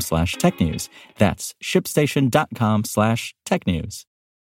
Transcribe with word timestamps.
slash 0.00 0.36
technews. 0.36 0.88
That's 1.18 1.54
shipstation.com 1.62 2.84
slash 2.84 3.34
tech 3.44 3.66
news. 3.66 4.06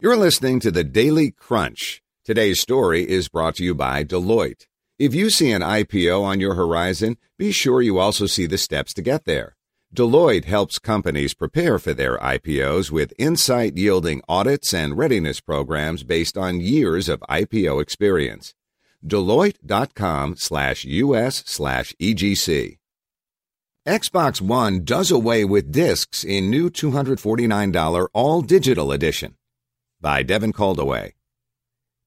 You're 0.00 0.16
listening 0.16 0.60
to 0.60 0.70
the 0.70 0.84
Daily 0.84 1.30
Crunch. 1.32 2.02
Today's 2.24 2.60
story 2.60 3.08
is 3.08 3.28
brought 3.28 3.56
to 3.56 3.64
you 3.64 3.74
by 3.74 4.04
Deloitte. 4.04 4.66
If 4.98 5.14
you 5.14 5.30
see 5.30 5.50
an 5.50 5.62
IPO 5.62 6.22
on 6.22 6.40
your 6.40 6.54
horizon, 6.54 7.16
be 7.38 7.52
sure 7.52 7.80
you 7.80 7.98
also 7.98 8.26
see 8.26 8.46
the 8.46 8.58
steps 8.58 8.92
to 8.94 9.02
get 9.02 9.24
there. 9.24 9.56
Deloitte 9.94 10.44
helps 10.44 10.78
companies 10.78 11.32
prepare 11.34 11.78
for 11.78 11.94
their 11.94 12.18
IPOs 12.18 12.90
with 12.90 13.14
insight 13.18 13.76
yielding 13.76 14.20
audits 14.28 14.74
and 14.74 14.98
readiness 14.98 15.40
programs 15.40 16.04
based 16.04 16.36
on 16.36 16.60
years 16.60 17.08
of 17.08 17.20
IPO 17.30 17.80
experience. 17.80 18.54
Deloitte.com 19.06 20.36
slash 20.36 20.84
US 20.84 21.42
slash 21.46 21.94
EGC. 22.00 22.78
Xbox 23.88 24.38
One 24.38 24.84
does 24.84 25.10
away 25.10 25.46
with 25.46 25.72
discs 25.72 26.22
in 26.22 26.50
new 26.50 26.68
$249 26.68 28.08
all 28.12 28.42
digital 28.42 28.92
edition. 28.92 29.34
By 29.98 30.22
Devin 30.22 30.52
Coldewey. 30.52 31.12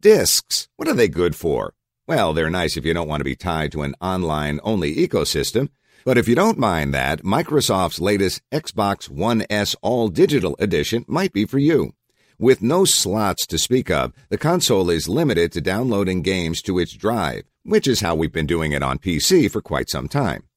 Discs, 0.00 0.66
what 0.74 0.88
are 0.88 0.94
they 0.94 1.06
good 1.06 1.36
for? 1.36 1.74
Well, 2.08 2.32
they're 2.32 2.50
nice 2.50 2.76
if 2.76 2.84
you 2.84 2.94
don't 2.94 3.06
want 3.06 3.20
to 3.20 3.24
be 3.24 3.36
tied 3.36 3.70
to 3.70 3.82
an 3.82 3.94
online 4.00 4.58
only 4.64 4.96
ecosystem. 4.96 5.68
But 6.04 6.18
if 6.18 6.26
you 6.26 6.34
don't 6.34 6.58
mind 6.58 6.92
that, 6.94 7.22
Microsoft's 7.22 8.00
latest 8.00 8.42
Xbox 8.50 9.08
One 9.08 9.46
S 9.48 9.76
All 9.80 10.08
Digital 10.08 10.56
Edition 10.58 11.04
might 11.06 11.32
be 11.32 11.44
for 11.44 11.60
you. 11.60 11.92
With 12.40 12.60
no 12.60 12.86
slots 12.86 13.46
to 13.46 13.56
speak 13.56 13.88
of, 13.88 14.12
the 14.30 14.36
console 14.36 14.90
is 14.90 15.08
limited 15.08 15.52
to 15.52 15.60
downloading 15.60 16.22
games 16.22 16.60
to 16.62 16.80
its 16.80 16.94
drive, 16.94 17.44
which 17.62 17.86
is 17.86 18.00
how 18.00 18.16
we've 18.16 18.32
been 18.32 18.46
doing 18.46 18.72
it 18.72 18.82
on 18.82 18.98
PC 18.98 19.48
for 19.48 19.62
quite 19.62 19.88
some 19.88 20.08
time. 20.08 20.47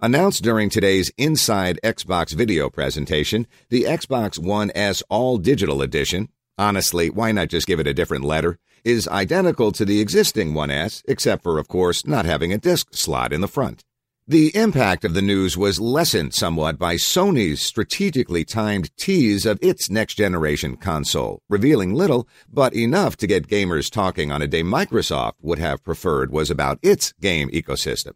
Announced 0.00 0.44
during 0.44 0.70
today's 0.70 1.10
Inside 1.18 1.80
Xbox 1.82 2.32
video 2.32 2.70
presentation, 2.70 3.48
the 3.68 3.82
Xbox 3.82 4.38
One 4.38 4.70
S 4.76 5.02
All 5.08 5.38
Digital 5.38 5.82
Edition, 5.82 6.28
honestly, 6.56 7.10
why 7.10 7.32
not 7.32 7.48
just 7.48 7.66
give 7.66 7.80
it 7.80 7.86
a 7.88 7.92
different 7.92 8.22
letter, 8.22 8.60
is 8.84 9.08
identical 9.08 9.72
to 9.72 9.84
the 9.84 10.00
existing 10.00 10.54
One 10.54 10.70
S, 10.70 11.02
except 11.08 11.42
for, 11.42 11.58
of 11.58 11.66
course, 11.66 12.06
not 12.06 12.26
having 12.26 12.52
a 12.52 12.58
disc 12.58 12.94
slot 12.94 13.32
in 13.32 13.40
the 13.40 13.48
front. 13.48 13.82
The 14.28 14.54
impact 14.54 15.04
of 15.04 15.14
the 15.14 15.22
news 15.22 15.56
was 15.56 15.80
lessened 15.80 16.32
somewhat 16.32 16.78
by 16.78 16.94
Sony's 16.94 17.60
strategically 17.60 18.44
timed 18.44 18.96
tease 18.96 19.44
of 19.44 19.58
its 19.60 19.90
next 19.90 20.14
generation 20.14 20.76
console, 20.76 21.40
revealing 21.48 21.92
little, 21.92 22.28
but 22.48 22.72
enough 22.72 23.16
to 23.16 23.26
get 23.26 23.48
gamers 23.48 23.90
talking 23.90 24.30
on 24.30 24.42
a 24.42 24.46
day 24.46 24.62
Microsoft 24.62 25.32
would 25.40 25.58
have 25.58 25.82
preferred 25.82 26.30
was 26.30 26.52
about 26.52 26.78
its 26.82 27.12
game 27.20 27.48
ecosystem. 27.50 28.12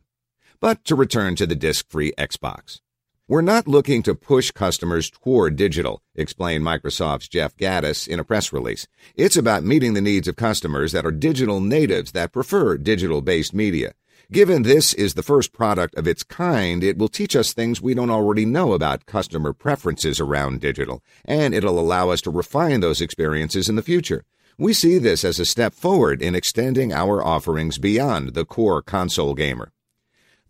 But 0.62 0.84
to 0.84 0.94
return 0.94 1.34
to 1.36 1.46
the 1.48 1.56
disc 1.56 1.90
free 1.90 2.12
Xbox. 2.16 2.78
We're 3.26 3.42
not 3.42 3.66
looking 3.66 4.00
to 4.04 4.14
push 4.14 4.52
customers 4.52 5.10
toward 5.10 5.56
digital, 5.56 6.02
explained 6.14 6.64
Microsoft's 6.64 7.26
Jeff 7.26 7.56
Gattis 7.56 8.06
in 8.06 8.20
a 8.20 8.24
press 8.24 8.52
release. 8.52 8.86
It's 9.16 9.36
about 9.36 9.64
meeting 9.64 9.94
the 9.94 10.00
needs 10.00 10.28
of 10.28 10.36
customers 10.36 10.92
that 10.92 11.04
are 11.04 11.10
digital 11.10 11.58
natives 11.58 12.12
that 12.12 12.30
prefer 12.30 12.78
digital 12.78 13.22
based 13.22 13.52
media. 13.52 13.94
Given 14.30 14.62
this 14.62 14.94
is 14.94 15.14
the 15.14 15.24
first 15.24 15.52
product 15.52 15.96
of 15.96 16.06
its 16.06 16.22
kind, 16.22 16.84
it 16.84 16.96
will 16.96 17.08
teach 17.08 17.34
us 17.34 17.52
things 17.52 17.82
we 17.82 17.94
don't 17.94 18.08
already 18.08 18.46
know 18.46 18.72
about 18.72 19.04
customer 19.04 19.52
preferences 19.52 20.20
around 20.20 20.60
digital, 20.60 21.02
and 21.24 21.54
it'll 21.54 21.80
allow 21.80 22.10
us 22.10 22.20
to 22.20 22.30
refine 22.30 22.78
those 22.78 23.00
experiences 23.00 23.68
in 23.68 23.74
the 23.74 23.82
future. 23.82 24.24
We 24.56 24.74
see 24.74 24.98
this 24.98 25.24
as 25.24 25.40
a 25.40 25.44
step 25.44 25.74
forward 25.74 26.22
in 26.22 26.36
extending 26.36 26.92
our 26.92 27.20
offerings 27.20 27.78
beyond 27.78 28.34
the 28.34 28.44
core 28.44 28.80
console 28.80 29.34
gamer. 29.34 29.72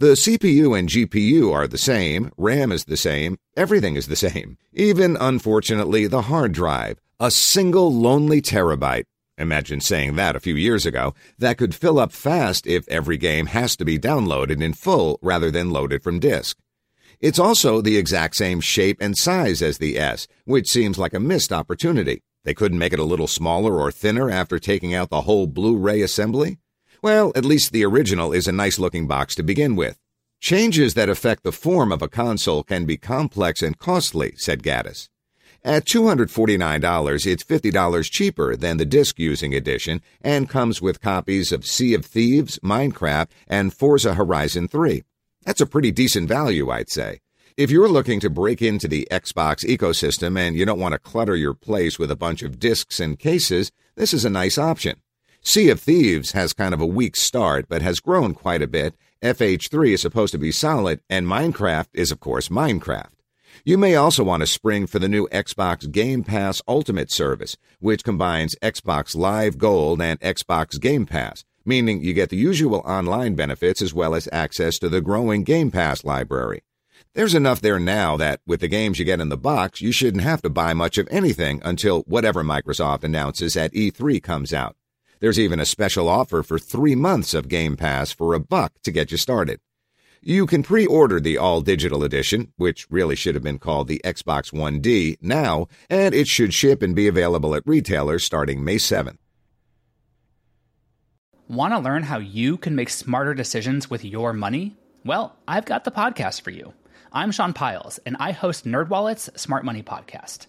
The 0.02 0.14
CPU 0.14 0.76
and 0.76 0.88
GPU 0.88 1.54
are 1.54 1.68
the 1.68 1.78
same, 1.78 2.32
RAM 2.36 2.72
is 2.72 2.86
the 2.86 2.96
same, 2.96 3.38
everything 3.56 3.94
is 3.94 4.08
the 4.08 4.16
same. 4.16 4.58
Even, 4.72 5.16
unfortunately, 5.16 6.08
the 6.08 6.22
hard 6.22 6.50
drive, 6.50 6.98
a 7.20 7.30
single 7.30 7.94
lonely 7.94 8.42
terabyte. 8.42 9.04
Imagine 9.38 9.80
saying 9.80 10.16
that 10.16 10.34
a 10.34 10.40
few 10.40 10.56
years 10.56 10.84
ago. 10.84 11.14
That 11.38 11.56
could 11.56 11.72
fill 11.72 12.00
up 12.00 12.10
fast 12.10 12.66
if 12.66 12.88
every 12.88 13.16
game 13.16 13.46
has 13.46 13.76
to 13.76 13.84
be 13.84 13.96
downloaded 13.96 14.60
in 14.60 14.72
full 14.72 15.20
rather 15.22 15.52
than 15.52 15.70
loaded 15.70 16.02
from 16.02 16.18
disk. 16.18 16.58
It's 17.20 17.38
also 17.38 17.80
the 17.80 17.96
exact 17.96 18.34
same 18.34 18.60
shape 18.60 18.96
and 19.00 19.16
size 19.16 19.62
as 19.62 19.78
the 19.78 19.96
S, 19.96 20.26
which 20.46 20.68
seems 20.68 20.98
like 20.98 21.14
a 21.14 21.20
missed 21.20 21.52
opportunity. 21.52 22.24
They 22.42 22.54
couldn't 22.54 22.80
make 22.80 22.92
it 22.92 22.98
a 22.98 23.04
little 23.04 23.28
smaller 23.28 23.78
or 23.78 23.92
thinner 23.92 24.28
after 24.28 24.58
taking 24.58 24.96
out 24.96 25.10
the 25.10 25.20
whole 25.20 25.46
Blu-ray 25.46 26.02
assembly? 26.02 26.58
Well, 27.02 27.32
at 27.34 27.44
least 27.44 27.72
the 27.72 27.84
original 27.84 28.32
is 28.32 28.46
a 28.46 28.52
nice 28.52 28.78
looking 28.78 29.08
box 29.08 29.34
to 29.34 29.42
begin 29.42 29.74
with. 29.74 29.98
Changes 30.40 30.94
that 30.94 31.08
affect 31.08 31.42
the 31.42 31.50
form 31.50 31.90
of 31.90 32.00
a 32.00 32.08
console 32.08 32.62
can 32.62 32.84
be 32.84 32.96
complex 32.96 33.60
and 33.60 33.76
costly, 33.76 34.34
said 34.36 34.62
Gattis. 34.62 35.08
At 35.64 35.84
$249, 35.84 37.26
it's 37.26 37.42
$50 37.42 38.10
cheaper 38.10 38.54
than 38.54 38.76
the 38.76 38.84
disc 38.84 39.18
using 39.18 39.52
edition 39.52 40.00
and 40.20 40.48
comes 40.48 40.80
with 40.80 41.00
copies 41.00 41.50
of 41.50 41.66
Sea 41.66 41.94
of 41.94 42.06
Thieves, 42.06 42.60
Minecraft, 42.60 43.30
and 43.48 43.74
Forza 43.74 44.14
Horizon 44.14 44.68
3. 44.68 45.02
That's 45.44 45.60
a 45.60 45.66
pretty 45.66 45.90
decent 45.90 46.28
value, 46.28 46.70
I'd 46.70 46.88
say. 46.88 47.18
If 47.56 47.72
you're 47.72 47.88
looking 47.88 48.20
to 48.20 48.30
break 48.30 48.62
into 48.62 48.86
the 48.86 49.08
Xbox 49.10 49.64
ecosystem 49.64 50.38
and 50.38 50.56
you 50.56 50.64
don't 50.64 50.78
want 50.78 50.92
to 50.92 51.00
clutter 51.00 51.34
your 51.34 51.54
place 51.54 51.98
with 51.98 52.12
a 52.12 52.16
bunch 52.16 52.42
of 52.42 52.60
discs 52.60 53.00
and 53.00 53.18
cases, 53.18 53.72
this 53.96 54.14
is 54.14 54.24
a 54.24 54.30
nice 54.30 54.56
option. 54.56 55.00
Sea 55.44 55.70
of 55.70 55.80
Thieves 55.80 56.32
has 56.32 56.52
kind 56.52 56.72
of 56.72 56.80
a 56.80 56.86
weak 56.86 57.16
start, 57.16 57.66
but 57.68 57.82
has 57.82 57.98
grown 57.98 58.32
quite 58.32 58.62
a 58.62 58.68
bit. 58.68 58.94
FH3 59.22 59.94
is 59.94 60.00
supposed 60.00 60.30
to 60.30 60.38
be 60.38 60.52
solid, 60.52 61.00
and 61.10 61.26
Minecraft 61.26 61.88
is, 61.92 62.12
of 62.12 62.20
course, 62.20 62.48
Minecraft. 62.48 63.10
You 63.64 63.76
may 63.76 63.96
also 63.96 64.22
want 64.22 64.42
to 64.42 64.46
spring 64.46 64.86
for 64.86 65.00
the 65.00 65.08
new 65.08 65.26
Xbox 65.32 65.90
Game 65.90 66.22
Pass 66.22 66.62
Ultimate 66.68 67.10
service, 67.10 67.56
which 67.80 68.04
combines 68.04 68.54
Xbox 68.62 69.16
Live 69.16 69.58
Gold 69.58 70.00
and 70.00 70.18
Xbox 70.20 70.80
Game 70.80 71.06
Pass, 71.06 71.44
meaning 71.64 72.04
you 72.04 72.14
get 72.14 72.30
the 72.30 72.36
usual 72.36 72.76
online 72.86 73.34
benefits 73.34 73.82
as 73.82 73.92
well 73.92 74.14
as 74.14 74.28
access 74.30 74.78
to 74.78 74.88
the 74.88 75.00
growing 75.00 75.42
Game 75.42 75.72
Pass 75.72 76.04
library. 76.04 76.62
There's 77.14 77.34
enough 77.34 77.60
there 77.60 77.80
now 77.80 78.16
that 78.16 78.40
with 78.46 78.60
the 78.60 78.68
games 78.68 79.00
you 79.00 79.04
get 79.04 79.20
in 79.20 79.28
the 79.28 79.36
box, 79.36 79.80
you 79.80 79.90
shouldn't 79.90 80.22
have 80.22 80.40
to 80.42 80.50
buy 80.50 80.72
much 80.72 80.98
of 80.98 81.08
anything 81.10 81.60
until 81.64 82.02
whatever 82.02 82.44
Microsoft 82.44 83.02
announces 83.02 83.56
at 83.56 83.74
E3 83.74 84.22
comes 84.22 84.54
out. 84.54 84.76
There's 85.22 85.38
even 85.38 85.60
a 85.60 85.64
special 85.64 86.08
offer 86.08 86.42
for 86.42 86.58
three 86.58 86.96
months 86.96 87.32
of 87.32 87.46
Game 87.46 87.76
Pass 87.76 88.10
for 88.10 88.34
a 88.34 88.40
buck 88.40 88.72
to 88.82 88.90
get 88.90 89.12
you 89.12 89.16
started. 89.16 89.60
You 90.20 90.46
can 90.46 90.64
pre-order 90.64 91.20
the 91.20 91.38
all-digital 91.38 92.02
edition, 92.02 92.52
which 92.56 92.88
really 92.90 93.14
should 93.14 93.36
have 93.36 93.44
been 93.44 93.60
called 93.60 93.86
the 93.86 94.00
Xbox 94.04 94.52
One 94.52 94.80
D, 94.80 95.18
now, 95.20 95.68
and 95.88 96.12
it 96.12 96.26
should 96.26 96.52
ship 96.52 96.82
and 96.82 96.92
be 96.92 97.06
available 97.06 97.54
at 97.54 97.62
retailers 97.64 98.24
starting 98.24 98.64
May 98.64 98.78
7th. 98.78 99.18
Want 101.46 101.72
to 101.72 101.78
learn 101.78 102.02
how 102.02 102.18
you 102.18 102.56
can 102.56 102.74
make 102.74 102.90
smarter 102.90 103.32
decisions 103.32 103.88
with 103.88 104.04
your 104.04 104.32
money? 104.32 104.76
Well, 105.04 105.36
I've 105.46 105.66
got 105.66 105.84
the 105.84 105.92
podcast 105.92 106.40
for 106.40 106.50
you. 106.50 106.72
I'm 107.12 107.30
Sean 107.30 107.52
Pyles, 107.52 108.00
and 108.04 108.16
I 108.18 108.32
host 108.32 108.64
NerdWallet's 108.64 109.40
Smart 109.40 109.64
Money 109.64 109.84
Podcast. 109.84 110.48